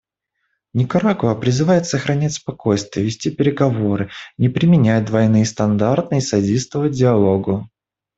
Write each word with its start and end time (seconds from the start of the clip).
Никарагуа 0.73 1.35
призывает 1.35 1.85
сохранять 1.85 2.33
спокойствие 2.33 3.03
и 3.03 3.05
вести 3.05 3.29
переговоры, 3.29 4.09
не 4.39 4.49
применять 4.49 5.05
двойные 5.05 5.45
стандарты 5.45 6.17
и 6.17 6.21
содействовать 6.21 6.93
диалогу. 6.93 7.69